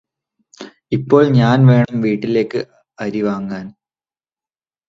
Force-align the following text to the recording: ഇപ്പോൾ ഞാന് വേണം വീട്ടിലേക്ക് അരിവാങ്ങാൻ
ഇപ്പോൾ 0.91 1.23
ഞാന് 1.31 1.67
വേണം 1.69 1.97
വീട്ടിലേക്ക് 2.01 2.61
അരിവാങ്ങാൻ 2.97 3.67